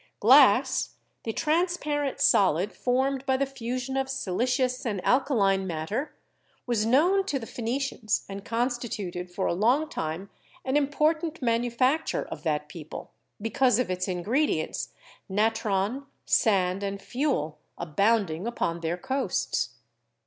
Glass, 0.19 0.95
the 1.25 1.31
transparent 1.31 2.19
solid 2.19 2.73
formed 2.73 3.23
by 3.27 3.37
the 3.37 3.45
fusion 3.45 3.95
of 3.95 4.07
20 4.07 4.07
CHEMISTRY 4.07 4.23
siliceous 4.23 4.85
and 4.87 5.05
alkaline 5.05 5.67
matter, 5.67 6.15
was 6.65 6.87
known 6.87 7.23
to 7.27 7.37
the 7.37 7.45
Pheni 7.45 7.75
cians 7.77 8.25
and 8.27 8.43
constituted 8.43 9.29
for 9.29 9.45
a 9.45 9.53
long 9.53 9.87
time 9.87 10.31
an 10.65 10.75
important 10.75 11.39
manu 11.43 11.69
facture 11.69 12.25
of 12.29 12.41
that 12.41 12.67
people, 12.67 13.11
because 13.39 13.77
of 13.77 13.91
its 13.91 14.07
ingredients— 14.07 14.89
natron, 15.29 16.07
sand 16.25 16.81
and 16.81 16.99
fuel— 16.99 17.59
abounding 17.77 18.47
upon 18.47 18.79
their 18.79 18.97
coasts. 18.97 19.75